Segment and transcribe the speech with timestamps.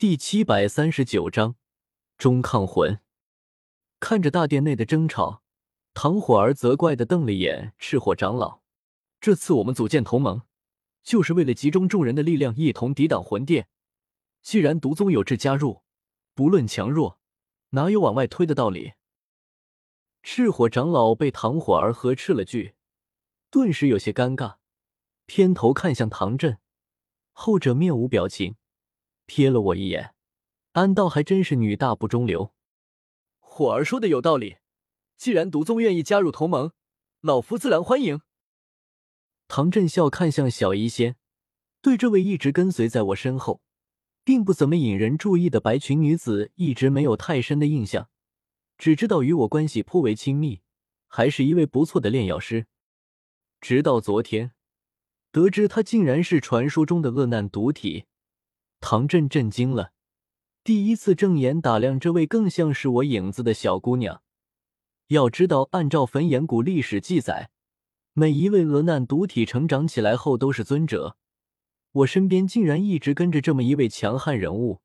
[0.00, 1.56] 第七百三十九章
[2.16, 3.00] 中抗魂。
[3.98, 5.42] 看着大殿内的争吵，
[5.92, 8.60] 唐火儿责怪的瞪了眼赤火长老。
[9.20, 10.42] 这次我们组建同盟，
[11.02, 13.66] 就是为了集中众人的力量，一同抵挡魂殿。
[14.40, 15.82] 既然毒宗有志加入，
[16.32, 17.18] 不论强弱，
[17.70, 18.92] 哪有往外推的道理？
[20.22, 22.76] 赤火长老被唐火儿呵斥了句，
[23.50, 24.58] 顿时有些尴尬，
[25.26, 26.58] 偏头看向唐振，
[27.32, 28.54] 后者面无表情。
[29.28, 30.14] 瞥了我一眼，
[30.72, 32.52] 安道还真是女大不中留。
[33.38, 34.56] 火儿说的有道理，
[35.16, 36.72] 既然毒宗愿意加入同盟，
[37.20, 38.22] 老夫自然欢迎。
[39.46, 41.16] 唐振笑看向小医仙，
[41.82, 43.60] 对这位一直跟随在我身后，
[44.24, 48.08] 并不怎么引人注意的白裙女子一直没有太深的印象，
[48.78, 50.62] 只知道与我关系颇为亲密，
[51.06, 52.66] 还是一位不错的炼药师。
[53.60, 54.52] 直到昨天，
[55.30, 58.06] 得知她竟然是传说中的恶难毒体。
[58.80, 59.92] 唐振震惊了，
[60.64, 64.22] 第一次正眼打量这位更像是我影子的小姑娘。
[65.08, 67.50] 要知道，按照焚炎谷历史记载，
[68.12, 71.16] 每一位恶难独体成长起来后都是尊者。
[71.92, 74.80] 我身边竟然一直跟着这么一位强悍人物，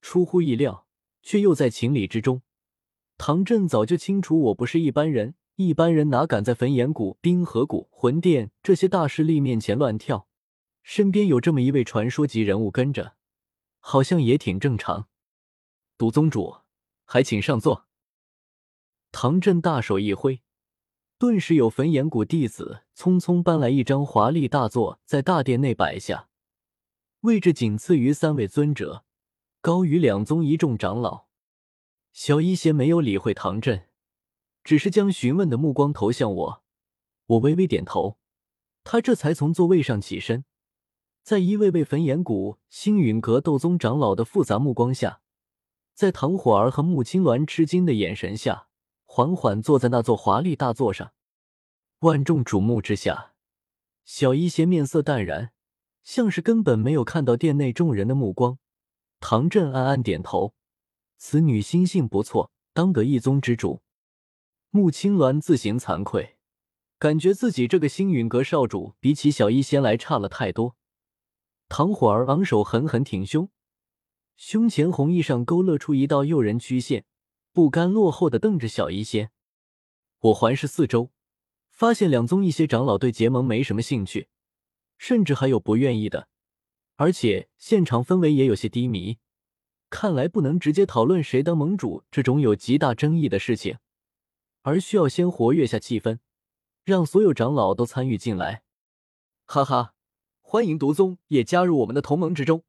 [0.00, 0.86] 出乎意料，
[1.22, 2.42] 却又在情理之中。
[3.18, 10.28] 唐振早就清楚我不是一般人，一般人哪敢在焚炎谷、冰河谷、魂殿这些大势力面前乱跳。
[10.82, 13.16] 身边有这么一位传说级人物跟着，
[13.78, 15.08] 好像也挺正常。
[15.96, 16.58] 毒宗主，
[17.04, 17.86] 还请上座。
[19.12, 20.42] 唐振大手一挥，
[21.18, 26.28] 顿时有焚炎谷弟子匆匆搬来一张华丽大座，在大殿内摆下。
[27.20, 29.04] 位置仅次于三位尊者，
[29.60, 31.26] 高于两宗一众长老。
[32.12, 33.88] 小一仙没有理会唐振，
[34.64, 36.64] 只是将询问的目光投向我。
[37.26, 38.18] 我微微点头，
[38.82, 40.44] 他这才从座位上起身。
[41.22, 45.20] 在一位位焚炎谷、星陨阁斗宗长老的复杂目光下，
[45.94, 48.68] 在唐火儿和穆青鸾吃惊的眼神下，
[49.04, 51.12] 缓缓坐在那座华丽大座上。
[52.00, 53.34] 万众瞩目之下，
[54.04, 55.52] 小医仙面色淡然，
[56.02, 58.58] 像是根本没有看到殿内众人的目光。
[59.20, 60.54] 唐振暗暗点头，
[61.18, 63.82] 此女心性不错，当得一宗之主。
[64.70, 66.38] 穆青鸾自行惭愧，
[66.98, 70.76] 感觉自己这个星陨阁少主比起小医仙来差了太多。
[71.70, 73.48] 唐火儿昂首，狠狠挺胸，
[74.34, 77.04] 胸前红衣上勾勒出一道诱人曲线，
[77.52, 79.30] 不甘落后的瞪着小医仙。
[80.18, 81.12] 我环视四周，
[81.70, 84.28] 发现两宗一些长老对结盟没什么兴趣，
[84.98, 86.26] 甚至还有不愿意的，
[86.96, 89.18] 而且现场氛围也有些低迷。
[89.88, 93.78] 看来不能直接讨论谁当盟主这种有极大争议的事情，
[94.62, 96.18] 而需要先活跃下气氛，
[96.82, 98.64] 让所有长老都参与进来。
[99.44, 99.94] 哈哈。
[100.52, 102.64] 欢迎毒宗也加入我们的同盟之中。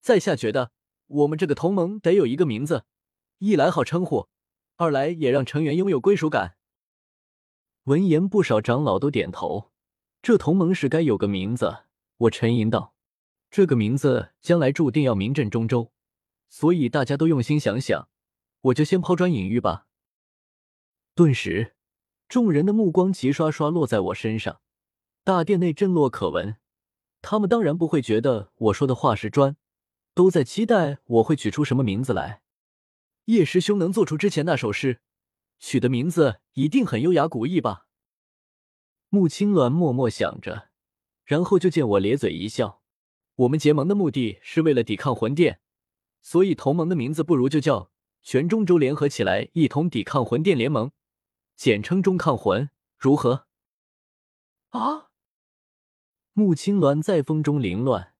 [0.00, 0.72] 在下觉得，
[1.08, 2.86] 我们这个同盟得有一个名字，
[3.36, 4.28] 一来好称呼，
[4.76, 6.56] 二来也让成员拥有归属感。
[7.84, 9.70] 闻言，不少长老都点头。
[10.22, 11.80] 这同盟是该有个名字。
[12.16, 12.94] 我沉吟道
[13.52, 15.92] ：“这个名字将来注定要名震中州，
[16.48, 18.08] 所以大家都用心想想。
[18.62, 19.86] 我就先抛砖引玉吧。”
[21.14, 21.74] 顿时，
[22.26, 24.62] 众人的目光齐刷刷落在我身上，
[25.22, 26.56] 大殿内震落可闻。
[27.20, 29.56] 他们当然不会觉得我说的话是砖，
[30.14, 32.42] 都在期待我会取出什么名字来。
[33.26, 35.00] 叶师兄能做出之前那首诗，
[35.58, 37.86] 取的名字一定很优雅古意吧？
[39.10, 40.68] 穆青鸾默默想着，
[41.24, 42.82] 然后就见我咧嘴一笑。
[43.36, 45.60] 我们结盟的目的是为了抵抗魂殿，
[46.20, 47.90] 所以同盟的名字不如就叫
[48.22, 50.90] 全中州联合起来，一同抵抗魂殿联盟，
[51.56, 53.46] 简称中抗魂，如何？
[54.70, 55.07] 啊！
[56.38, 58.14] 穆青鸾在风中凌乱，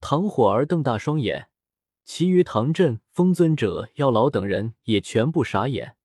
[0.00, 1.48] 唐火儿瞪大双眼，
[2.04, 5.96] 其余唐镇、风尊者、药老等人也全部傻眼。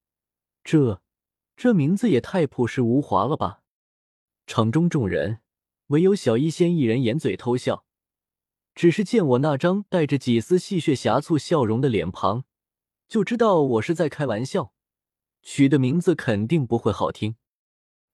[0.63, 1.03] 这
[1.55, 3.61] 这名字也太朴实无华了吧！
[4.47, 5.41] 场中众人
[5.89, 7.85] 唯有小医仙一人掩嘴偷笑，
[8.73, 12.45] 只是见我那张带着几丝戏谑呷醋笑容的脸庞，
[13.07, 14.73] 就知道我是在开玩笑，
[15.43, 17.35] 取的名字肯定不会好听。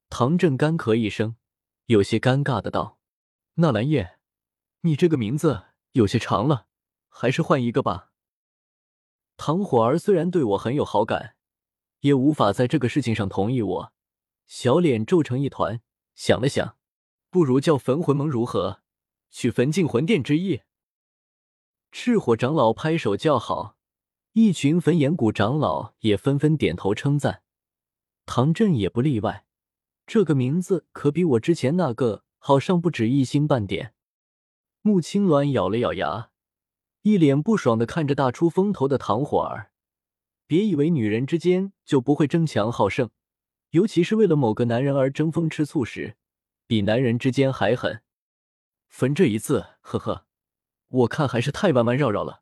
[0.10, 1.38] 唐振干咳一声，
[1.86, 2.98] 有些尴尬的道。
[3.56, 4.18] 纳兰叶，
[4.81, 6.68] 你这个名字有些长了，
[7.09, 8.12] 还是换一个吧。
[9.36, 11.36] 唐火儿虽然对我很有好感，
[12.00, 13.94] 也无法在这个事情上同意我。
[14.48, 15.81] 小脸皱成一团，
[16.15, 16.77] 想了想，
[17.30, 18.81] 不如叫焚魂盟如何？
[19.30, 20.62] 取焚尽魂殿之意。
[21.92, 23.75] 赤火长老拍手叫好，
[24.31, 27.44] 一群焚炎谷长老也纷纷点头称赞，
[28.25, 29.45] 唐振也不例外。
[30.07, 32.24] 这个名字可比我之前那个。
[32.43, 33.93] 好上不止一星半点。
[34.81, 36.31] 穆青鸾咬了咬牙，
[37.03, 39.71] 一脸不爽的看着大出风头的唐火儿。
[40.47, 43.11] 别以为女人之间就不会争强好胜，
[43.69, 46.17] 尤其是为了某个男人而争风吃醋时，
[46.65, 48.01] 比男人之间还狠。
[48.89, 50.25] 焚这一次，呵呵，
[50.88, 52.41] 我看还是太弯弯绕绕了。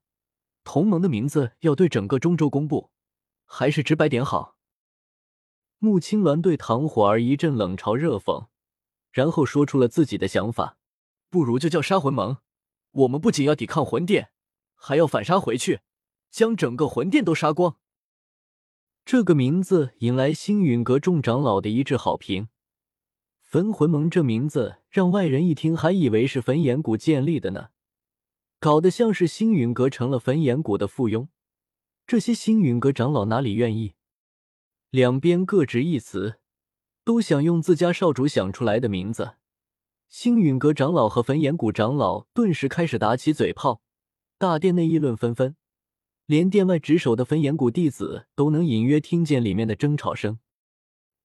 [0.64, 2.92] 同盟的名字要对整个中州公布，
[3.44, 4.56] 还是直白点好。
[5.80, 8.48] 穆青鸾对唐火儿一阵冷嘲热讽，
[9.20, 10.78] 然后说出了自己的想法：
[11.30, 12.38] 不如就叫杀魂盟。
[12.92, 14.30] 我们不仅要抵抗魂殿，
[14.76, 15.82] 还要反杀回去，
[16.32, 17.76] 将整个魂殿都杀光。
[19.04, 22.48] 这个名字引来星陨阁众长老的一致好评。
[23.42, 27.72] 焚魂盟这名字让外人一听还以为是焚炎谷建立的呢，
[28.62, 31.28] 搞得像是星陨阁成了焚炎谷的附庸。
[32.08, 33.96] 这些星陨阁长老哪里愿意？
[34.92, 36.39] 两边各执一词，
[37.10, 39.32] 都想用自家少主想出来的名字。
[40.10, 43.82] 星陨阁长老和焚炎谷长老顿时开始打起嘴炮，
[44.38, 45.56] 大殿内议论纷纷。
[46.28, 50.38] 连殿外值守的焚炎谷弟子都能隐约听见里面的争吵声，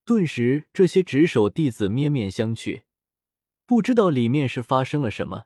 [0.07, 2.85] 顿时这些值守弟子面面相觑，
[3.67, 5.45] 不知道里面是发生了什么，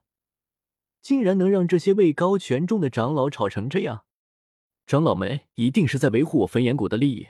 [1.03, 4.05] 竟然能让这些位高权重的长老吵成这样。
[4.87, 7.27] 长老们一定是在维护我焚炎谷的利益，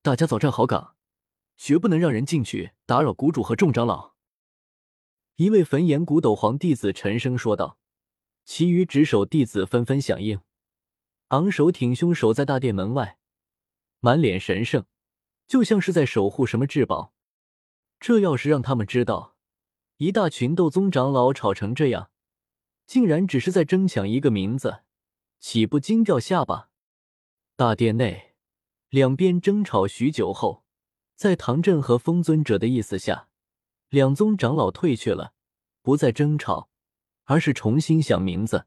[0.00, 0.94] 大家早站好岗，
[1.62, 4.14] 绝不能让人进去打扰谷主和众长老。
[5.36, 7.78] 一位焚炎古斗皇弟子沉声说道，
[8.46, 10.40] 其余值守弟子纷纷响应。
[11.28, 13.18] 昂首挺胸守在大殿门外，
[14.00, 14.86] 满脸神圣，
[15.46, 17.12] 就像是在守护什么至宝。
[18.00, 19.36] 这要是让他们知道，
[19.98, 22.10] 一大群斗宗长老吵成这样，
[22.86, 24.84] 竟然只是在争抢一个名字，
[25.38, 26.70] 岂不惊掉下巴？
[27.54, 28.32] 大殿内，
[28.88, 30.64] 两边争吵许久后，
[31.20, 33.28] 在唐振和风尊者的意思下，
[33.90, 35.34] 两宗长老退却了，
[35.82, 36.70] 不再争吵，
[37.24, 38.66] 而是重新想名字。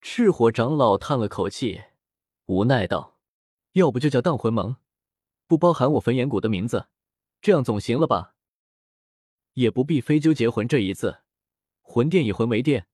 [0.00, 1.82] 赤火长老叹了口气，
[2.44, 3.18] 无奈道
[3.74, 4.76] ：“要不就叫荡魂盟，
[5.48, 6.86] 不包含我焚炎谷的名字，
[7.40, 8.36] 这样总行了吧？
[9.54, 11.22] 也不必非纠结魂这一字。
[11.82, 12.86] 魂殿以魂为殿，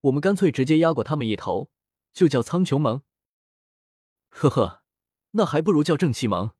[0.00, 1.70] 我们干脆直接压过他们一头，
[2.12, 3.02] 就叫苍穹盟。
[4.28, 4.82] 呵呵，
[5.30, 6.50] 那还不如叫正气盟。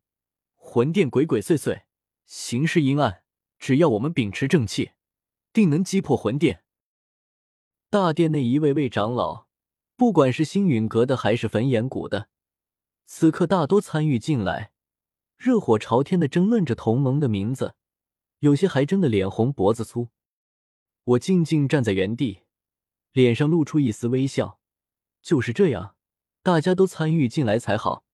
[0.79, 1.83] 魂殿鬼鬼祟祟，
[2.25, 3.25] 行事阴暗，
[3.59, 4.93] 只要我们秉持正气，
[5.53, 6.63] 定能击破魂殿。”
[7.91, 9.49] 大殿内一位位长老。
[9.97, 12.29] 不管是星陨阁的还是焚炎谷的，
[13.07, 14.71] 此刻大多参与进来，
[15.37, 17.75] 热火朝天的争论着同盟的名字，
[18.39, 20.11] 有些还争得脸红脖子粗。
[21.03, 22.43] 我静静站在原地，
[23.11, 24.61] 脸上露出一丝微笑。
[25.23, 25.97] 就是这样，
[26.45, 28.05] 大家都参与进来才好。